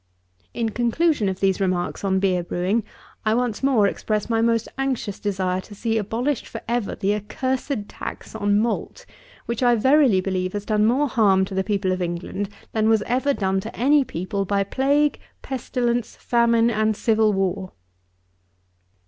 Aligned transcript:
In 0.51 0.69
conclusion 0.69 1.29
of 1.29 1.41
these 1.41 1.59
remarks 1.61 2.03
on 2.03 2.17
beer 2.17 2.41
brewing, 2.43 2.83
I 3.23 3.35
once 3.35 3.61
more 3.61 3.85
express 3.85 4.31
my 4.31 4.41
most 4.41 4.67
anxious 4.75 5.19
desire 5.19 5.61
to 5.61 5.75
see 5.75 5.95
abolished 5.99 6.47
for 6.47 6.59
ever 6.67 6.95
the 6.95 7.13
accursed 7.13 7.87
tax 7.87 8.33
on 8.33 8.57
malt, 8.57 9.05
which, 9.45 9.61
I 9.61 9.75
verily 9.75 10.19
believe, 10.19 10.53
has 10.53 10.65
done 10.65 10.87
more 10.87 11.07
harm 11.07 11.45
to 11.45 11.53
the 11.53 11.63
people 11.63 11.91
of 11.91 12.01
England 12.01 12.49
than 12.71 12.89
was 12.89 13.03
ever 13.03 13.31
done 13.31 13.59
to 13.59 13.75
any 13.77 14.03
people 14.03 14.43
by 14.43 14.63
plague, 14.63 15.19
pestilence, 15.43 16.15
famine, 16.15 16.71
and 16.71 16.97
civil 16.97 17.31
war. 17.31 17.73